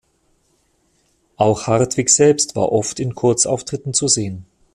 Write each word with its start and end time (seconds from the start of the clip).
Auch 1.35 1.67
Hartwig 1.67 2.09
selbst 2.09 2.55
war 2.55 2.71
oft 2.71 2.99
in 2.99 3.13
Kurzauftritten 3.13 3.93
zu 3.93 4.07
sehen. 4.07 4.47